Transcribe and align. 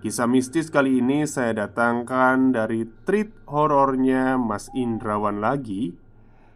Kisah 0.00 0.24
mistis 0.24 0.72
kali 0.72 1.04
ini 1.04 1.28
saya 1.28 1.68
datangkan 1.68 2.56
dari 2.56 2.88
treat 3.04 3.36
horornya 3.44 4.40
Mas 4.40 4.72
Indrawan 4.72 5.44
lagi 5.44 5.92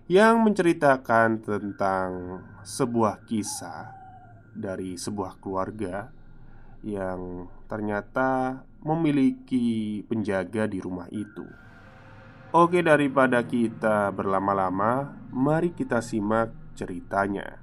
Yang 0.08 0.34
menceritakan 0.40 1.44
tentang 1.44 2.40
sebuah 2.64 3.28
kisah 3.28 3.92
dari 4.56 4.96
sebuah 4.96 5.44
keluarga 5.44 6.08
Yang 6.80 7.52
ternyata 7.68 8.64
memiliki 8.80 10.00
penjaga 10.08 10.64
di 10.64 10.80
rumah 10.80 11.12
itu. 11.12 11.44
Oke 12.56 12.80
daripada 12.80 13.44
kita 13.44 14.08
berlama-lama 14.08 15.20
Mari 15.28 15.76
kita 15.76 16.00
simak 16.00 16.48
ceritanya 16.80 17.60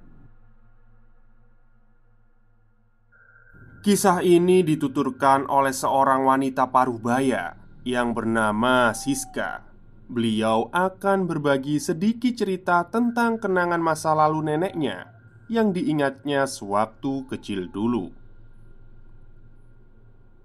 Kisah 3.81 4.22
ini 4.22 4.62
dituturkan 4.62 5.50
oleh 5.50 5.74
seorang 5.74 6.22
wanita 6.30 6.69
parubaya 6.69 7.58
yang 7.81 8.14
bernama 8.14 8.94
Siska. 8.94 9.66
Beliau 10.06 10.69
akan 10.69 11.25
berbagi 11.25 11.81
sedikit 11.81 12.38
cerita 12.38 12.86
tentang 12.86 13.41
kenangan 13.41 13.81
masa 13.81 14.14
lalu 14.14 14.53
neneknya 14.53 15.09
yang 15.50 15.74
diingatnya 15.74 16.46
sewaktu 16.46 17.25
kecil 17.25 17.74
dulu. 17.74 18.14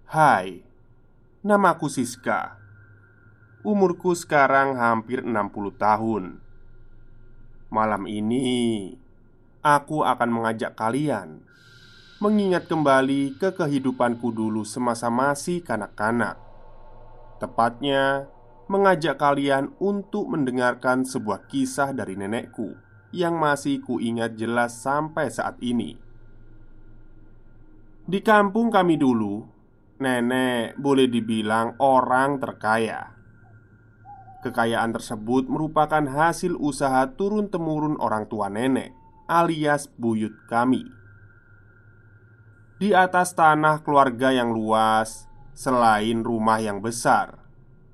Hai, 0.09 0.65
namaku 1.45 1.93
Siska. 1.93 2.57
Umurku 3.61 4.17
sekarang 4.17 4.81
hampir 4.81 5.21
60 5.21 5.77
tahun. 5.77 6.41
Malam 7.69 8.09
ini 8.09 8.97
aku 9.61 10.09
akan 10.09 10.31
mengajak 10.33 10.73
kalian 10.73 11.45
mengingat 12.17 12.65
kembali 12.65 13.37
ke 13.37 13.53
kehidupanku 13.53 14.33
dulu 14.33 14.65
semasa 14.65 15.13
masih 15.13 15.61
kanak-kanak. 15.61 16.41
Tepatnya, 17.37 18.33
mengajak 18.73 19.21
kalian 19.21 19.77
untuk 19.77 20.33
mendengarkan 20.33 21.05
sebuah 21.05 21.45
kisah 21.45 21.93
dari 21.93 22.17
nenekku 22.17 22.73
yang 23.13 23.37
masih 23.37 23.85
kuingat 23.85 24.33
jelas 24.33 24.81
sampai 24.81 25.29
saat 25.29 25.61
ini. 25.61 26.01
Di 28.09 28.25
kampung 28.25 28.73
kami 28.73 28.97
dulu, 28.97 29.45
nenek 30.01 30.73
boleh 30.81 31.13
dibilang 31.13 31.77
orang 31.85 32.41
terkaya. 32.41 33.13
Kekayaan 34.41 34.97
tersebut 34.97 35.53
merupakan 35.53 36.01
hasil 36.01 36.57
usaha 36.57 37.13
turun-temurun 37.13 38.01
orang 38.01 38.25
tua 38.25 38.49
nenek, 38.49 38.97
alias 39.29 39.93
buyut 40.01 40.33
kami 40.49 40.96
di 42.77 42.93
atas 42.93 43.33
tanah 43.33 43.81
keluarga 43.81 44.37
yang 44.37 44.53
luas, 44.53 45.25
selain 45.57 46.21
rumah 46.21 46.61
yang 46.61 46.85
besar, 46.85 47.41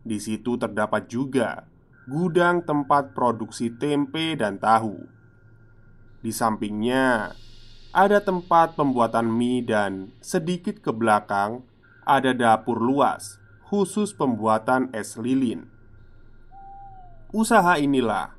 di 0.03 0.19
situ 0.19 0.59
terdapat 0.59 1.07
juga 1.07 1.71
gudang 2.11 2.67
tempat 2.67 3.15
produksi 3.15 3.71
tempe 3.71 4.35
dan 4.35 4.59
tahu. 4.59 5.07
Di 6.19 6.35
sampingnya 6.35 7.31
ada 7.95 8.19
tempat 8.19 8.75
pembuatan 8.75 9.31
mie, 9.31 9.63
dan 9.63 10.11
sedikit 10.19 10.83
ke 10.83 10.91
belakang 10.91 11.63
ada 12.03 12.35
dapur 12.35 12.83
luas 12.83 13.39
khusus 13.71 14.11
pembuatan 14.11 14.91
es 14.91 15.15
lilin. 15.15 15.71
Usaha 17.31 17.79
inilah 17.79 18.35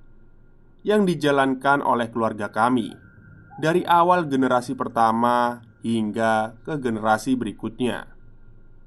yang 0.84 1.08
dijalankan 1.08 1.80
oleh 1.80 2.12
keluarga 2.12 2.52
kami 2.52 2.92
dari 3.58 3.88
awal 3.88 4.28
generasi 4.28 4.76
pertama 4.76 5.64
hingga 5.84 6.56
ke 6.64 6.80
generasi 6.80 7.36
berikutnya, 7.36 8.08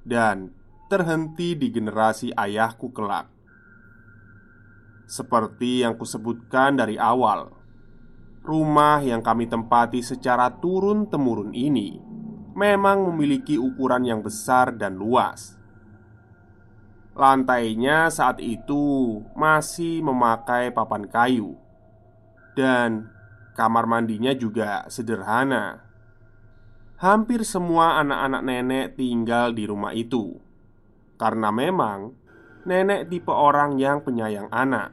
dan 0.03 0.51
terhenti 0.89 1.53
di 1.53 1.69
generasi 1.69 2.33
ayahku 2.33 2.91
kelak. 2.91 3.29
Seperti 5.07 5.87
yang 5.87 5.95
kusebutkan 5.95 6.75
dari 6.75 6.99
awal, 6.99 7.53
rumah 8.43 9.05
yang 9.05 9.23
kami 9.23 9.47
tempati 9.47 10.03
secara 10.03 10.51
turun-temurun 10.59 11.55
ini 11.55 12.01
memang 12.57 13.13
memiliki 13.13 13.61
ukuran 13.61 14.03
yang 14.09 14.25
besar 14.25 14.75
dan 14.75 14.97
luas. 14.97 15.55
Lantainya 17.13 18.09
saat 18.09 18.41
itu 18.41 19.21
masih 19.37 20.01
memakai 20.01 20.73
papan 20.73 21.05
kayu, 21.07 21.55
dan 22.57 23.13
kamar 23.55 23.85
mandinya 23.85 24.33
juga 24.37 24.85
sederhana 24.89 25.86
hampir 26.97 27.45
semua 27.45 28.01
anak-anak 28.01 28.43
nenek 28.43 28.87
tinggal 28.97 29.53
di 29.53 29.69
rumah 29.69 29.93
itu 29.93 30.37
karena 31.17 31.49
memang 31.53 32.13
nenek 32.69 33.09
tipe 33.09 33.33
orang 33.33 33.81
yang 33.81 34.05
penyayang 34.05 34.49
anak 34.53 34.93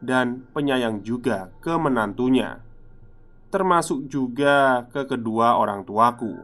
dan 0.00 0.48
penyayang 0.56 1.04
juga 1.04 1.52
ke 1.60 1.76
menantunya, 1.76 2.64
termasuk 3.52 4.08
juga 4.08 4.88
ke 4.88 5.04
kedua 5.04 5.60
orang 5.60 5.84
tuaku. 5.84 6.40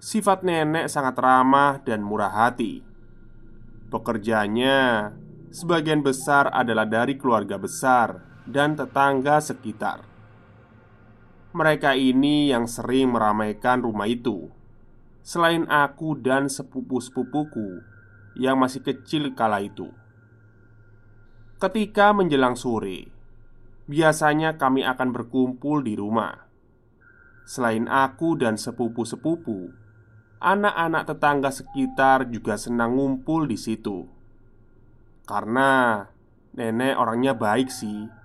Sifat 0.00 0.46
nenek 0.46 0.88
sangat 0.88 1.18
ramah 1.18 1.82
dan 1.82 2.00
murah 2.00 2.32
hati. 2.32 2.80
Pekerjanya 3.90 5.10
sebagian 5.50 6.00
besar 6.00 6.48
adalah 6.54 6.86
dari 6.86 7.18
keluarga 7.18 7.58
besar 7.58 8.22
dan 8.46 8.78
tetangga 8.78 9.42
sekitar. 9.42 10.09
Mereka 11.50 11.98
ini 11.98 12.46
yang 12.54 12.70
sering 12.70 13.10
meramaikan 13.10 13.82
rumah 13.82 14.06
itu, 14.06 14.46
selain 15.26 15.66
aku 15.66 16.14
dan 16.14 16.46
sepupu-sepupuku 16.46 17.82
yang 18.38 18.54
masih 18.62 18.86
kecil 18.86 19.34
kala 19.34 19.58
itu. 19.58 19.90
Ketika 21.58 22.14
menjelang 22.14 22.54
sore, 22.54 23.10
biasanya 23.90 24.54
kami 24.54 24.86
akan 24.86 25.10
berkumpul 25.10 25.82
di 25.82 25.98
rumah. 25.98 26.46
Selain 27.42 27.90
aku 27.90 28.38
dan 28.38 28.54
sepupu-sepupu, 28.54 29.74
anak-anak 30.38 31.02
tetangga 31.10 31.50
sekitar 31.50 32.30
juga 32.30 32.54
senang 32.54 32.94
ngumpul 32.94 33.50
di 33.50 33.58
situ. 33.58 34.06
Karena 35.26 36.06
nenek 36.54 36.94
orangnya 36.94 37.34
baik 37.34 37.68
sih. 37.68 38.19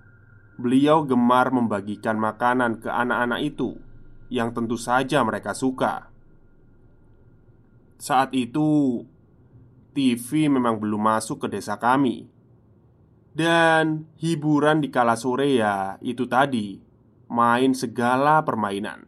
Beliau 0.56 1.04
gemar 1.04 1.52
membagikan 1.52 2.16
makanan 2.16 2.80
ke 2.80 2.88
anak-anak 2.88 3.44
itu 3.44 3.76
yang 4.32 4.56
tentu 4.56 4.80
saja 4.80 5.20
mereka 5.22 5.52
suka. 5.52 6.08
Saat 8.00 8.32
itu, 8.32 9.04
TV 9.96 10.52
memang 10.52 10.80
belum 10.80 11.00
masuk 11.00 11.48
ke 11.48 11.48
desa 11.52 11.80
kami, 11.80 12.28
dan 13.36 14.08
hiburan 14.16 14.80
di 14.80 14.88
kala 14.88 15.20
sore 15.20 15.60
ya 15.60 16.00
itu 16.00 16.24
tadi 16.28 16.80
main 17.28 17.76
segala 17.76 18.44
permainan, 18.48 19.08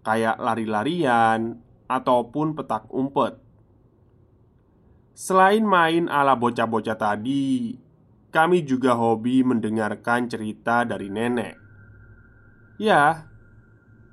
kayak 0.00 0.40
lari-larian 0.40 1.60
ataupun 1.88 2.56
petak 2.56 2.88
umpet. 2.88 3.36
Selain 5.12 5.62
main 5.62 6.08
ala 6.08 6.34
bocah-bocah 6.34 6.98
tadi, 6.98 7.76
kami 8.34 8.66
juga 8.66 8.98
hobi 8.98 9.46
mendengarkan 9.46 10.26
cerita 10.26 10.82
dari 10.82 11.06
nenek. 11.06 11.54
Ya, 12.82 13.30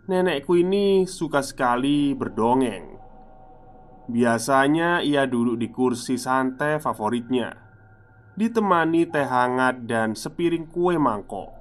nenekku 0.06 0.62
ini 0.62 1.10
suka 1.10 1.42
sekali 1.42 2.14
berdongeng. 2.14 3.02
Biasanya 4.06 5.02
ia 5.02 5.26
duduk 5.26 5.58
di 5.58 5.74
kursi 5.74 6.22
santai 6.22 6.78
favoritnya 6.78 7.72
ditemani 8.32 9.10
teh 9.12 9.28
hangat 9.28 9.90
dan 9.90 10.16
sepiring 10.16 10.70
kue 10.72 10.96
mangkok. 10.96 11.52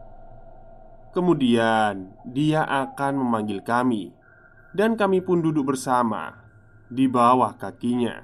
Kemudian 1.11 2.15
dia 2.23 2.63
akan 2.63 3.19
memanggil 3.19 3.67
kami, 3.67 4.15
dan 4.71 4.95
kami 4.95 5.19
pun 5.19 5.43
duduk 5.43 5.75
bersama 5.75 6.39
di 6.87 7.11
bawah 7.11 7.59
kakinya, 7.59 8.23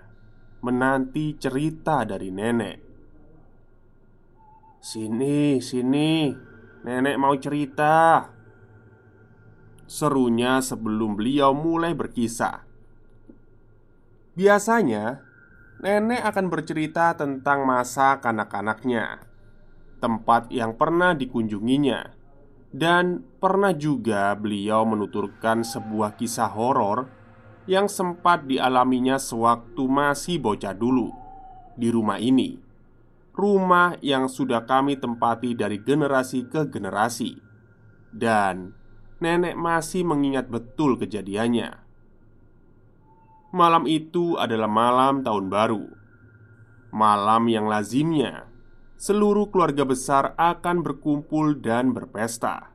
menanti 0.63 1.35
cerita 1.35 2.07
dari 2.07 2.31
nenek. 2.31 2.86
"Sini, 4.87 5.59
sini, 5.59 6.31
nenek 6.87 7.19
mau 7.19 7.35
cerita." 7.35 8.31
Serunya 9.83 10.63
sebelum 10.63 11.19
beliau 11.19 11.51
mulai 11.51 11.91
berkisah. 11.91 12.63
Biasanya, 14.39 15.27
nenek 15.83 16.23
akan 16.23 16.47
bercerita 16.47 17.19
tentang 17.19 17.67
masa 17.67 18.23
kanak-kanaknya, 18.23 19.27
tempat 19.99 20.55
yang 20.55 20.79
pernah 20.79 21.19
dikunjunginya, 21.19 22.15
dan 22.71 23.27
pernah 23.43 23.75
juga 23.75 24.39
beliau 24.39 24.87
menuturkan 24.87 25.67
sebuah 25.67 26.15
kisah 26.15 26.55
horor 26.55 27.11
yang 27.67 27.91
sempat 27.91 28.47
dialaminya 28.47 29.19
sewaktu 29.19 29.83
masih 29.91 30.39
bocah 30.39 30.79
dulu 30.79 31.11
di 31.75 31.91
rumah 31.91 32.23
ini. 32.23 32.66
Rumah 33.37 34.01
yang 34.01 34.33
sudah 34.33 34.65
kami 34.65 34.97
tempati 34.97 35.53
dari 35.53 35.77
generasi 35.85 36.49
ke 36.49 36.73
generasi, 36.73 37.37
dan 38.09 38.73
nenek 39.21 39.55
masih 39.61 40.09
mengingat 40.09 40.49
betul 40.49 40.97
kejadiannya. 40.97 41.77
Malam 43.53 43.85
itu 43.85 44.41
adalah 44.41 44.69
malam 44.69 45.21
tahun 45.21 45.53
baru. 45.53 45.85
Malam 46.97 47.53
yang 47.53 47.69
lazimnya 47.69 48.57
Seluruh 48.97 49.53
keluarga 49.53 49.85
besar 49.85 50.33
akan 50.41 50.81
berkumpul 50.81 51.61
dan 51.61 51.93
berpesta. 51.93 52.73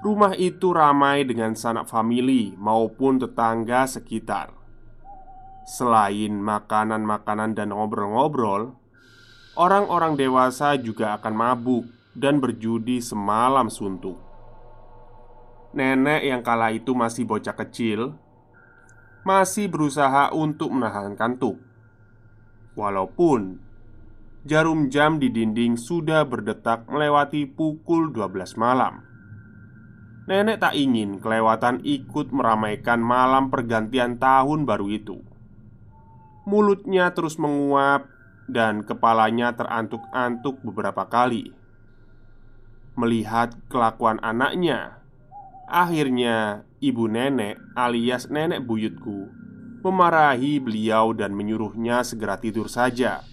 Rumah 0.00 0.32
itu 0.40 0.72
ramai 0.72 1.28
dengan 1.28 1.52
sanak 1.52 1.92
famili 1.92 2.56
maupun 2.56 3.20
tetangga 3.20 3.84
sekitar. 3.84 4.48
Selain 5.68 6.40
makanan-makanan 6.40 7.52
dan 7.52 7.70
ngobrol-ngobrol 7.76 8.72
Orang-orang 9.52 10.16
dewasa 10.16 10.80
juga 10.80 11.16
akan 11.20 11.34
mabuk 11.36 11.84
dan 12.16 12.40
berjudi 12.40 13.00
semalam 13.00 13.68
suntuk 13.68 14.16
Nenek 15.72 16.28
yang 16.28 16.44
kala 16.44 16.68
itu 16.76 16.92
masih 16.92 17.24
bocah 17.24 17.56
kecil 17.56 18.12
masih 19.22 19.70
berusaha 19.70 20.34
untuk 20.34 20.74
menahan 20.74 21.14
kantuk. 21.14 21.56
Walaupun 22.74 23.62
jarum 24.42 24.90
jam 24.90 25.22
di 25.22 25.30
dinding 25.30 25.78
sudah 25.78 26.26
berdetak 26.26 26.90
melewati 26.90 27.46
pukul 27.46 28.10
12 28.10 28.58
malam. 28.58 29.06
Nenek 30.26 30.62
tak 30.62 30.74
ingin 30.74 31.18
kelewatan 31.18 31.82
ikut 31.82 32.30
meramaikan 32.30 33.00
malam 33.02 33.50
pergantian 33.50 34.18
tahun 34.20 34.66
baru 34.66 34.86
itu. 34.92 35.18
Mulutnya 36.46 37.14
terus 37.14 37.38
menguap 37.38 38.11
dan 38.48 38.82
kepalanya 38.86 39.54
terantuk-antuk 39.54 40.58
beberapa 40.62 41.06
kali. 41.06 41.54
Melihat 42.98 43.56
kelakuan 43.72 44.20
anaknya, 44.20 45.00
akhirnya 45.68 46.68
ibu 46.82 47.08
nenek 47.08 47.56
alias 47.72 48.28
nenek 48.28 48.64
buyutku 48.64 49.42
memarahi 49.82 50.62
beliau 50.62 51.10
dan 51.10 51.34
menyuruhnya 51.34 52.06
segera 52.06 52.38
tidur 52.38 52.70
saja 52.70 53.26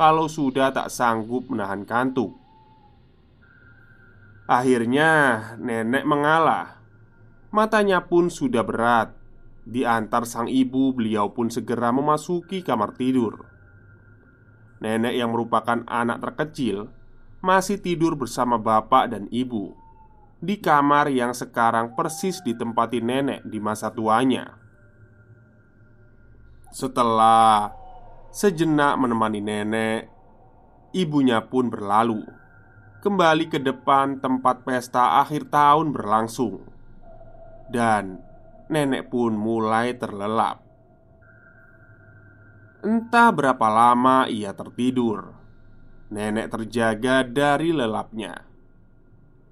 kalau 0.00 0.32
sudah 0.32 0.72
tak 0.72 0.88
sanggup 0.88 1.52
menahan 1.52 1.84
kantuk. 1.84 2.32
Akhirnya, 4.48 5.12
nenek 5.60 6.08
mengalah. 6.08 6.80
Matanya 7.52 8.08
pun 8.08 8.32
sudah 8.32 8.64
berat. 8.64 9.12
Diantar 9.68 10.24
sang 10.24 10.48
ibu, 10.48 10.96
beliau 10.96 11.30
pun 11.36 11.52
segera 11.52 11.92
memasuki 11.92 12.64
kamar 12.64 12.96
tidur. 12.96 13.49
Nenek 14.80 15.12
yang 15.12 15.36
merupakan 15.36 15.84
anak 15.84 16.24
terkecil 16.24 16.88
masih 17.44 17.80
tidur 17.80 18.16
bersama 18.16 18.56
bapak 18.56 19.12
dan 19.12 19.28
ibu 19.28 19.76
di 20.40 20.56
kamar 20.56 21.12
yang 21.12 21.36
sekarang 21.36 21.92
persis 21.92 22.40
ditempati 22.40 23.04
nenek 23.04 23.44
di 23.44 23.60
masa 23.60 23.92
tuanya. 23.92 24.56
Setelah 26.72 27.76
sejenak 28.32 28.96
menemani 28.96 29.44
nenek, 29.44 30.08
ibunya 30.96 31.44
pun 31.44 31.68
berlalu 31.68 32.24
kembali 33.04 33.48
ke 33.48 33.60
depan 33.60 34.20
tempat 34.20 34.64
pesta 34.64 35.20
akhir 35.24 35.48
tahun 35.48 35.92
berlangsung, 35.92 36.64
dan 37.72 38.20
nenek 38.68 39.08
pun 39.08 39.36
mulai 39.36 39.96
terlelap. 39.96 40.69
Entah 42.80 43.28
berapa 43.28 43.68
lama 43.68 44.24
ia 44.24 44.56
tertidur, 44.56 45.36
nenek 46.08 46.48
terjaga 46.48 47.20
dari 47.20 47.76
lelapnya. 47.76 48.48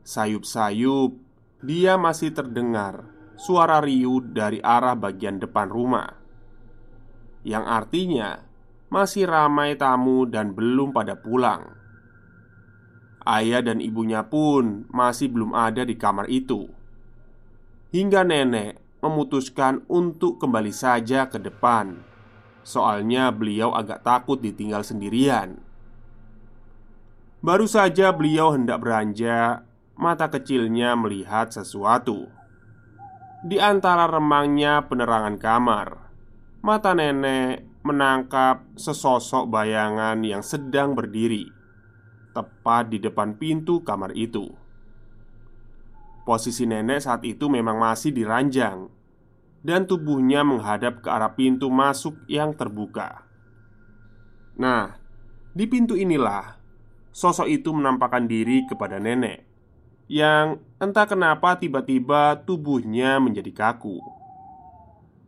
Sayup-sayup, 0.00 1.12
dia 1.60 2.00
masih 2.00 2.32
terdengar 2.32 3.04
suara 3.36 3.84
riuh 3.84 4.24
dari 4.32 4.64
arah 4.64 4.96
bagian 4.96 5.36
depan 5.36 5.68
rumah, 5.68 6.08
yang 7.44 7.68
artinya 7.68 8.40
masih 8.88 9.28
ramai 9.28 9.76
tamu 9.76 10.24
dan 10.24 10.56
belum 10.56 10.96
pada 10.96 11.20
pulang. 11.20 11.76
Ayah 13.28 13.60
dan 13.60 13.84
ibunya 13.84 14.24
pun 14.24 14.88
masih 14.88 15.28
belum 15.28 15.52
ada 15.52 15.84
di 15.84 16.00
kamar 16.00 16.32
itu, 16.32 16.64
hingga 17.92 18.24
nenek 18.24 19.04
memutuskan 19.04 19.84
untuk 19.84 20.40
kembali 20.40 20.72
saja 20.72 21.28
ke 21.28 21.36
depan. 21.36 22.07
Soalnya 22.68 23.32
beliau 23.32 23.72
agak 23.72 24.04
takut 24.04 24.44
ditinggal 24.44 24.84
sendirian. 24.84 25.56
Baru 27.40 27.64
saja 27.64 28.12
beliau 28.12 28.52
hendak 28.52 28.84
beranjak 28.84 29.64
mata 29.96 30.28
kecilnya 30.28 30.92
melihat 30.92 31.48
sesuatu. 31.48 32.28
Di 33.40 33.56
antara 33.56 34.04
remangnya 34.04 34.84
penerangan 34.84 35.40
kamar, 35.40 35.88
mata 36.60 36.92
nenek 36.92 37.64
menangkap 37.88 38.68
sesosok 38.76 39.48
bayangan 39.48 40.20
yang 40.20 40.44
sedang 40.44 40.92
berdiri 40.92 41.48
tepat 42.36 42.92
di 42.92 43.00
depan 43.00 43.32
pintu 43.40 43.80
kamar 43.80 44.12
itu. 44.12 44.44
Posisi 46.28 46.68
nenek 46.68 47.00
saat 47.00 47.24
itu 47.24 47.48
memang 47.48 47.80
masih 47.80 48.12
diranjang 48.12 48.97
dan 49.62 49.86
tubuhnya 49.86 50.46
menghadap 50.46 51.02
ke 51.02 51.08
arah 51.10 51.34
pintu 51.34 51.68
masuk 51.68 52.14
yang 52.30 52.54
terbuka. 52.54 53.26
Nah, 54.58 54.98
Di 55.58 55.66
pintu 55.66 55.98
inilah 55.98 56.54
sosok 57.10 57.50
itu 57.50 57.74
menampakkan 57.74 58.30
diri 58.30 58.62
kepada 58.70 59.02
nenek 59.02 59.42
yang 60.06 60.62
entah 60.80 61.04
kenapa 61.04 61.58
tiba-tiba 61.58 62.46
tubuhnya 62.46 63.18
menjadi 63.18 63.50
kaku. 63.50 63.98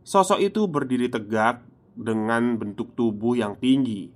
Sosok 0.07 0.39
itu 0.39 0.65
berdiri 0.71 1.11
tegak 1.11 1.61
dengan 1.93 2.57
bentuk 2.57 2.97
tubuh 2.97 3.37
yang 3.37 3.59
tinggi, 3.59 4.09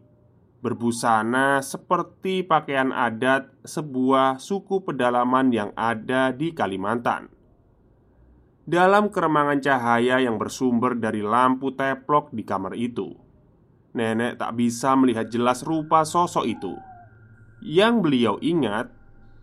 berbusana 0.63 1.62
seperti 1.62 2.41
pakaian 2.41 2.89
adat 2.89 3.51
sebuah 3.62 4.41
suku 4.41 4.81
pedalaman 4.81 5.53
yang 5.53 5.69
ada 5.77 6.34
di 6.34 6.55
Kalimantan. 6.55 7.35
Dalam 8.65 9.13
keremangan 9.13 9.62
cahaya 9.62 10.17
yang 10.17 10.41
bersumber 10.41 10.98
dari 10.98 11.22
lampu 11.22 11.69
teplok 11.77 12.34
di 12.34 12.41
kamar 12.41 12.74
itu, 12.74 13.13
nenek 13.93 14.41
tak 14.41 14.57
bisa 14.57 14.98
melihat 14.98 15.29
jelas 15.29 15.62
rupa 15.62 16.01
sosok 16.01 16.50
itu. 16.50 16.74
Yang 17.62 17.93
beliau 18.01 18.36
ingat 18.41 18.89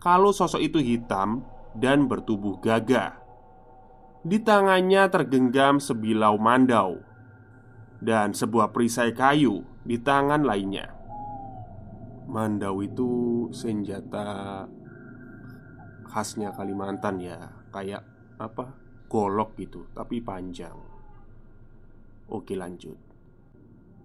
kalau 0.02 0.34
sosok 0.34 0.58
itu 0.58 0.82
hitam 0.82 1.46
dan 1.78 2.10
bertubuh 2.10 2.58
gagah. 2.58 3.14
Di 4.26 4.42
tangannya 4.42 5.06
tergenggam 5.06 5.78
sebilau 5.78 6.34
mandau 6.34 6.98
dan 8.02 8.34
sebuah 8.34 8.74
perisai 8.74 9.14
kayu 9.14 9.62
di 9.86 10.02
tangan 10.02 10.42
lainnya. 10.42 10.90
Mandau 12.26 12.82
itu 12.82 13.46
senjata 13.54 14.66
khasnya 16.06 16.54
Kalimantan 16.54 17.18
ya 17.18 17.50
Kayak 17.70 18.06
apa? 18.38 18.81
Golok 19.12 19.60
gitu, 19.60 19.84
tapi 19.92 20.24
panjang. 20.24 20.72
Oke 22.32 22.56
lanjut. 22.56 22.96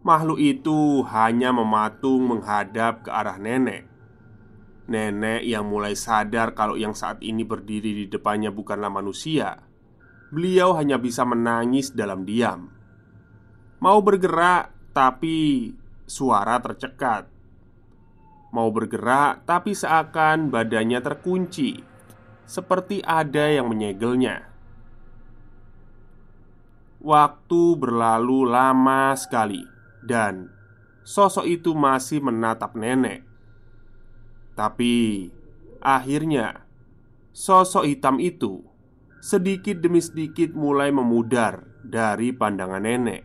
Makhluk 0.04 0.36
itu 0.36 1.00
hanya 1.08 1.56
mematung 1.56 2.28
menghadap 2.28 3.08
ke 3.08 3.10
arah 3.16 3.40
nenek. 3.40 3.88
Nenek 4.92 5.48
yang 5.48 5.68
mulai 5.68 5.96
sadar 5.96 6.52
kalau 6.52 6.76
yang 6.76 6.92
saat 6.92 7.24
ini 7.24 7.48
berdiri 7.48 8.04
di 8.04 8.06
depannya 8.12 8.52
bukanlah 8.52 8.92
manusia. 8.92 9.64
Beliau 10.28 10.76
hanya 10.76 11.00
bisa 11.00 11.24
menangis 11.24 11.96
dalam 11.96 12.28
diam. 12.28 12.68
Mau 13.80 14.00
bergerak, 14.04 14.76
tapi 14.92 15.72
suara 16.04 16.60
tercekat. 16.60 17.32
Mau 18.52 18.72
bergerak, 18.76 19.48
tapi 19.48 19.72
seakan 19.72 20.52
badannya 20.52 21.00
terkunci, 21.04 21.80
seperti 22.48 23.04
ada 23.04 23.48
yang 23.48 23.68
menyegelnya. 23.72 24.57
Waktu 26.98 27.78
berlalu 27.78 28.50
lama 28.50 29.14
sekali, 29.14 29.62
dan 30.02 30.50
sosok 31.06 31.46
itu 31.46 31.78
masih 31.78 32.26
menatap 32.26 32.74
nenek. 32.74 33.22
Tapi 34.58 35.30
akhirnya, 35.78 36.66
sosok 37.30 37.86
hitam 37.86 38.18
itu 38.18 38.66
sedikit 39.22 39.78
demi 39.78 40.02
sedikit 40.02 40.58
mulai 40.58 40.90
memudar 40.90 41.70
dari 41.86 42.34
pandangan 42.34 42.82
nenek, 42.82 43.22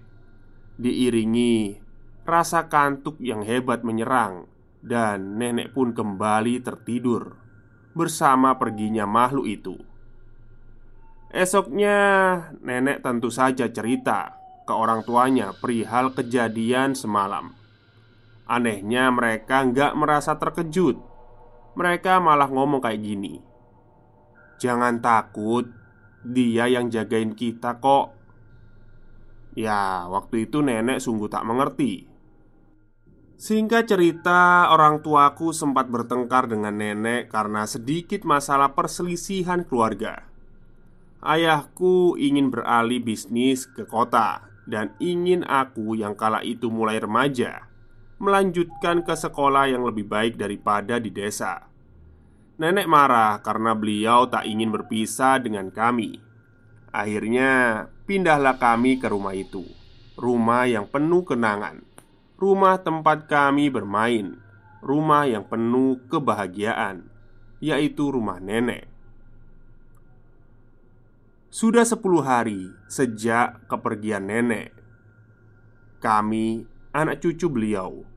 diiringi 0.77 1.81
rasa 2.29 2.69
kantuk 2.69 3.19
yang 3.25 3.41
hebat 3.41 3.83
menyerang 3.83 4.47
dan 4.83 5.39
nenek 5.39 5.73
pun 5.73 5.95
kembali 5.95 6.61
tertidur 6.61 7.39
bersama 7.95 8.59
perginya 8.59 9.07
makhluk 9.07 9.47
itu. 9.49 9.77
Esoknya, 11.33 11.99
nenek 12.61 13.01
tentu 13.01 13.33
saja 13.33 13.65
cerita 13.73 14.37
ke 14.69 14.73
orang 14.77 15.01
tuanya 15.01 15.57
perihal 15.57 16.13
kejadian 16.13 16.93
semalam. 16.93 17.57
Anehnya, 18.45 19.09
mereka 19.09 19.65
nggak 19.65 19.97
merasa 19.97 20.37
terkejut. 20.37 21.01
Mereka 21.73 22.21
malah 22.21 22.53
ngomong 22.53 22.85
kayak 22.85 23.01
gini: 23.01 23.41
"Jangan 24.61 25.01
takut, 25.01 25.73
dia 26.21 26.69
yang 26.69 26.93
jagain 26.93 27.33
kita 27.33 27.81
kok." 27.81 28.13
Ya, 29.57 30.05
waktu 30.13 30.49
itu 30.49 30.61
nenek 30.61 31.01
sungguh 31.01 31.29
tak 31.29 31.45
mengerti 31.45 32.13
Singkat 33.43 33.91
cerita, 33.91 34.71
orang 34.71 35.03
tuaku 35.03 35.51
sempat 35.51 35.91
bertengkar 35.91 36.47
dengan 36.47 36.79
nenek 36.79 37.27
karena 37.27 37.67
sedikit 37.67 38.23
masalah 38.23 38.71
perselisihan 38.71 39.67
keluarga. 39.67 40.32
Ayahku 41.23 42.19
ingin 42.19 42.51
beralih 42.51 42.99
bisnis 42.99 43.65
ke 43.71 43.87
kota 43.87 44.43
dan 44.67 44.91
ingin 44.99 45.47
aku 45.47 45.95
yang 45.95 46.19
kala 46.19 46.43
itu 46.43 46.67
mulai 46.67 46.99
remaja 46.99 47.71
melanjutkan 48.23 49.03
ke 49.03 49.15
sekolah 49.19 49.71
yang 49.71 49.83
lebih 49.83 50.07
baik 50.07 50.39
daripada 50.39 51.03
di 51.03 51.11
desa. 51.11 51.67
Nenek 52.59 52.87
marah 52.87 53.43
karena 53.43 53.75
beliau 53.75 54.31
tak 54.31 54.47
ingin 54.47 54.71
berpisah 54.71 55.43
dengan 55.43 55.75
kami. 55.75 56.23
Akhirnya, 56.95 57.87
pindahlah 58.07 58.63
kami 58.63 59.03
ke 59.03 59.11
rumah 59.11 59.35
itu, 59.35 59.67
rumah 60.15 60.71
yang 60.71 60.87
penuh 60.87 61.27
kenangan 61.27 61.83
rumah 62.43 62.75
tempat 62.83 63.31
kami 63.31 63.71
bermain, 63.71 64.35
rumah 64.83 65.31
yang 65.31 65.47
penuh 65.47 66.03
kebahagiaan, 66.11 67.07
yaitu 67.63 68.11
rumah 68.11 68.43
nenek. 68.43 68.91
Sudah 71.53 71.85
sepuluh 71.85 72.25
hari 72.25 72.73
sejak 72.89 73.69
kepergian 73.69 74.25
nenek, 74.25 74.73
kami, 76.01 76.65
anak 76.97 77.21
cucu 77.21 77.45
beliau, 77.53 78.09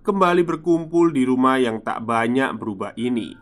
kembali 0.00 0.40
berkumpul 0.40 1.12
di 1.12 1.28
rumah 1.28 1.60
yang 1.60 1.84
tak 1.84 2.00
banyak 2.08 2.56
berubah 2.56 2.96
ini. 2.96 3.36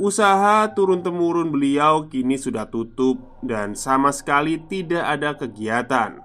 Usaha 0.00 0.72
turun-temurun 0.72 1.52
beliau 1.52 2.08
kini 2.08 2.40
sudah 2.40 2.64
tutup, 2.72 3.20
dan 3.44 3.76
sama 3.76 4.08
sekali 4.08 4.56
tidak 4.64 5.04
ada 5.04 5.36
kegiatan 5.36 6.16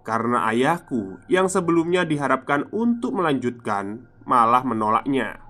karena 0.00 0.48
ayahku 0.48 1.20
yang 1.28 1.52
sebelumnya 1.52 2.08
diharapkan 2.08 2.64
untuk 2.72 3.12
melanjutkan 3.20 4.08
malah 4.24 4.64
menolaknya. 4.64 5.47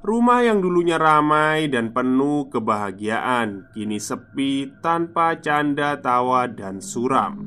Rumah 0.00 0.40
yang 0.40 0.64
dulunya 0.64 0.96
ramai 0.96 1.68
dan 1.68 1.92
penuh 1.92 2.48
kebahagiaan 2.48 3.68
kini 3.76 4.00
sepi 4.00 4.80
tanpa 4.80 5.36
canda 5.36 6.00
tawa 6.00 6.48
dan 6.48 6.80
suram. 6.80 7.44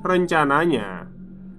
Rencananya, 0.00 1.04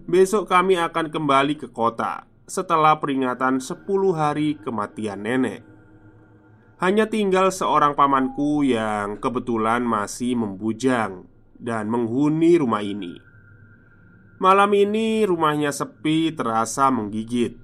besok 0.09 0.49
kami 0.49 0.73
akan 0.81 1.13
kembali 1.13 1.53
ke 1.61 1.69
kota 1.69 2.25
setelah 2.49 2.97
peringatan 2.97 3.61
10 3.61 3.85
hari 4.17 4.57
kematian 4.57 5.21
nenek. 5.21 5.61
Hanya 6.81 7.05
tinggal 7.05 7.53
seorang 7.53 7.93
pamanku 7.93 8.65
yang 8.65 9.21
kebetulan 9.21 9.85
masih 9.85 10.33
membujang 10.33 11.29
dan 11.61 11.93
menghuni 11.93 12.57
rumah 12.57 12.81
ini. 12.81 13.21
Malam 14.41 14.73
ini 14.73 15.29
rumahnya 15.29 15.69
sepi 15.69 16.33
terasa 16.33 16.89
menggigit 16.89 17.62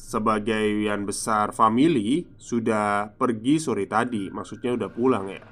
Sebagian 0.00 1.04
besar 1.04 1.52
family 1.52 2.24
sudah 2.40 3.12
pergi 3.20 3.60
sore 3.60 3.84
tadi 3.84 4.32
Maksudnya 4.32 4.72
udah 4.72 4.88
pulang 4.88 5.28
ya. 5.28 5.44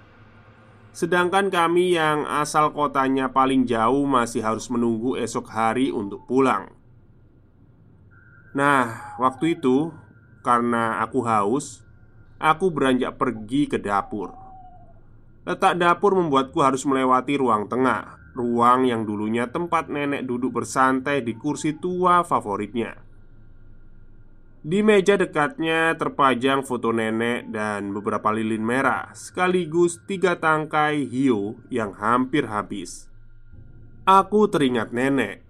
Sedangkan 0.97 1.53
kami 1.53 1.95
yang 1.95 2.25
asal 2.25 2.73
kotanya 2.73 3.29
paling 3.29 3.69
jauh 3.69 4.09
masih 4.09 4.41
harus 4.41 4.73
menunggu 4.73 5.21
esok 5.21 5.47
hari 5.53 5.93
untuk 5.93 6.25
pulang. 6.25 6.73
Nah, 8.57 9.15
waktu 9.21 9.61
itu 9.61 9.93
karena 10.41 11.05
aku 11.05 11.23
haus 11.29 11.85
Aku 12.39 12.71
beranjak 12.71 13.19
pergi 13.19 13.67
ke 13.67 13.83
dapur. 13.83 14.31
Letak 15.43 15.75
dapur 15.75 16.15
membuatku 16.15 16.63
harus 16.63 16.87
melewati 16.87 17.35
ruang 17.35 17.67
tengah 17.67 18.15
Ruang 18.39 18.87
yang 18.87 19.03
dulunya 19.03 19.51
tempat 19.51 19.91
nenek 19.91 20.23
duduk 20.23 20.55
bersantai 20.63 21.27
di 21.27 21.35
kursi 21.35 21.75
tua 21.79 22.23
favoritnya 22.23 23.08
Di 24.59 24.83
meja 24.83 25.15
dekatnya 25.15 25.95
terpajang 25.95 26.67
foto 26.67 26.91
nenek 26.91 27.47
dan 27.55 27.95
beberapa 27.95 28.35
lilin 28.35 28.67
merah 28.67 29.15
Sekaligus 29.15 30.03
tiga 30.03 30.35
tangkai 30.35 31.07
hiu 31.07 31.63
yang 31.71 31.95
hampir 31.95 32.51
habis. 32.51 33.07
Aku 34.03 34.51
teringat 34.51 34.91
nenek. 34.91 35.47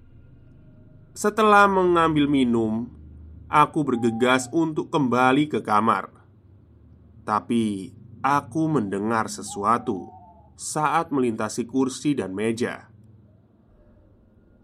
Setelah 1.16 1.64
mengambil 1.66 2.28
minum 2.28 2.98
Aku 3.48 3.80
bergegas 3.80 4.44
untuk 4.52 4.92
kembali 4.92 5.48
ke 5.48 5.64
kamar. 5.64 6.12
Tapi 7.24 7.96
aku 8.20 8.68
mendengar 8.68 9.32
sesuatu 9.32 10.12
saat 10.52 11.08
melintasi 11.08 11.64
kursi 11.64 12.12
dan 12.12 12.36
meja, 12.36 12.92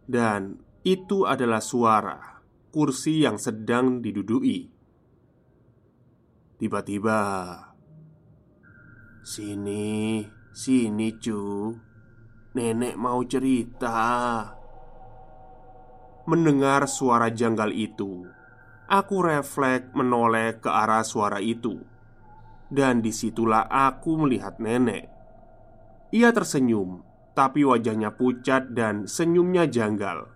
dan 0.05 0.61
itu 0.85 1.25
adalah 1.25 1.65
suara 1.65 2.34
kursi 2.75 3.23
yang 3.23 3.39
sedang 3.39 4.03
diduduki. 4.03 4.67
Tiba-tiba, 6.59 7.21
"Sini, 9.23 10.27
sini, 10.51 11.15
cu, 11.23 11.71
nenek 12.59 12.99
mau 12.99 13.23
cerita." 13.23 14.03
mendengar 16.25 16.89
suara 16.89 17.29
janggal 17.29 17.69
itu, 17.77 18.25
aku 18.89 19.17
refleks 19.21 19.93
menoleh 19.93 20.57
ke 20.57 20.73
arah 20.73 21.05
suara 21.05 21.37
itu, 21.37 21.85
dan 22.73 23.05
di 23.05 23.13
situlah 23.13 23.69
aku 23.69 24.25
melihat 24.25 24.57
nenek. 24.57 25.13
Ia 26.17 26.33
tersenyum, 26.33 27.05
tapi 27.37 27.61
wajahnya 27.67 28.17
pucat 28.17 28.73
dan 28.73 29.05
senyumnya 29.05 29.69
janggal. 29.69 30.33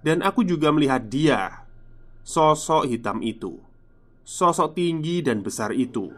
Dan 0.00 0.24
aku 0.24 0.44
juga 0.48 0.72
melihat 0.72 1.12
dia, 1.12 1.68
sosok 2.24 2.88
hitam 2.88 3.20
itu, 3.20 3.60
sosok 4.24 4.72
tinggi 4.72 5.20
dan 5.20 5.44
besar 5.44 5.76
itu, 5.76 6.08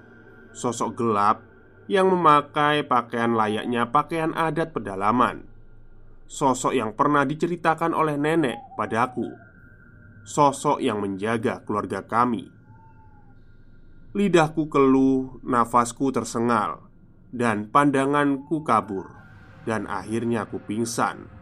sosok 0.54 0.94
gelap 0.94 1.42
yang 1.90 2.06
memakai 2.14 2.86
pakaian 2.86 3.34
layaknya 3.34 3.90
pakaian 3.90 4.30
adat 4.38 4.70
pedalaman. 4.70 5.50
Sosok 6.30 6.72
yang 6.72 6.96
pernah 6.96 7.28
diceritakan 7.28 7.92
oleh 7.92 8.16
nenek 8.16 8.56
padaku. 8.78 9.28
Sosok 10.24 10.80
yang 10.80 11.02
menjaga 11.02 11.60
keluarga 11.66 12.06
kami. 12.06 12.48
Lidahku 14.16 14.70
keluh, 14.70 15.42
nafasku 15.44 16.08
tersengal, 16.14 16.88
dan 17.32 17.68
pandanganku 17.68 18.60
kabur, 18.64 19.08
dan 19.64 19.88
akhirnya 19.88 20.48
aku 20.48 20.60
pingsan. 20.62 21.41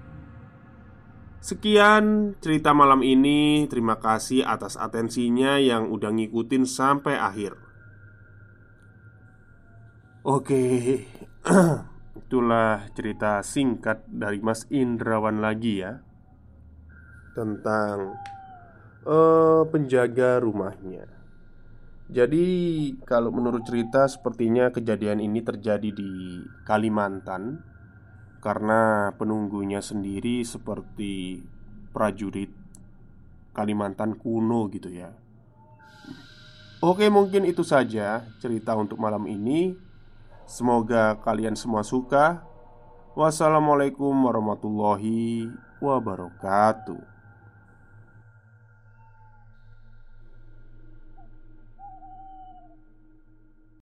Sekian 1.41 2.37
cerita 2.45 2.77
malam 2.77 3.01
ini. 3.01 3.65
Terima 3.65 3.97
kasih 3.97 4.45
atas 4.45 4.77
atensinya 4.77 5.57
yang 5.57 5.89
udah 5.89 6.13
ngikutin 6.13 6.69
sampai 6.69 7.17
akhir. 7.17 7.57
Oke, 10.21 11.01
itulah 12.21 12.93
cerita 12.93 13.41
singkat 13.41 14.05
dari 14.05 14.37
Mas 14.45 14.69
Indrawan 14.69 15.41
lagi 15.41 15.81
ya 15.81 16.05
tentang 17.33 18.21
uh, 19.09 19.65
penjaga 19.65 20.45
rumahnya. 20.45 21.09
Jadi, 22.11 22.47
kalau 23.09 23.33
menurut 23.33 23.65
cerita, 23.65 24.05
sepertinya 24.11 24.69
kejadian 24.69 25.25
ini 25.25 25.41
terjadi 25.41 25.89
di 25.89 26.43
Kalimantan 26.69 27.70
karena 28.41 29.13
penunggunya 29.21 29.85
sendiri 29.85 30.43
seperti 30.43 31.45
prajurit 31.93 32.51
Kalimantan 33.51 34.15
kuno 34.15 34.71
gitu 34.71 34.89
ya. 34.89 35.11
Oke, 36.81 37.13
mungkin 37.13 37.45
itu 37.45 37.61
saja 37.61 38.25
cerita 38.41 38.73
untuk 38.79 38.97
malam 38.97 39.29
ini. 39.29 39.77
Semoga 40.49 41.19
kalian 41.21 41.59
semua 41.59 41.85
suka. 41.85 42.41
Wassalamualaikum 43.13 44.15
warahmatullahi 44.15 45.51
wabarakatuh. 45.83 47.20